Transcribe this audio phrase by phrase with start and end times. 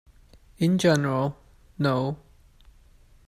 [0.57, 1.37] In general,
[1.77, 2.17] no.